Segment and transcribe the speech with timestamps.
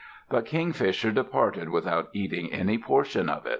[0.31, 3.49] But Kingfisher departed without eating any portion of it.